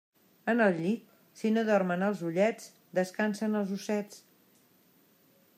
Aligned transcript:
En 0.53 0.61
el 0.67 0.77
llit, 0.79 1.11
si 1.41 1.51
no 1.57 1.65
dormen 1.67 2.07
els 2.07 2.25
ullets, 2.31 2.73
descansen 3.01 3.61
els 3.63 3.77
ossets. 3.79 4.23